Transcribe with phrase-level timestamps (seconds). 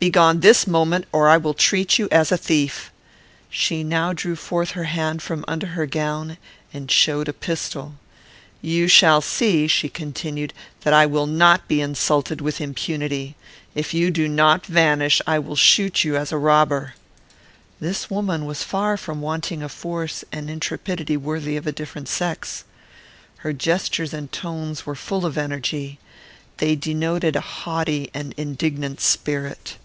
[0.00, 2.90] "Begone this moment, or I will treat you as a thief."
[3.50, 6.38] She now drew forth her hand from under her gown,
[6.72, 7.96] and showed a pistol.
[8.62, 10.54] "You shall see," she continued,
[10.84, 13.36] "that I will not be insulted with impunity.
[13.74, 16.94] If you do not vanish, I will shoot you as a robber."
[17.78, 22.64] This woman was far from wanting a force and intrepidity worthy of a different sex.
[23.36, 25.98] Her gestures and tones were full of energy.
[26.56, 29.76] They denoted a haughty and indignant spirit.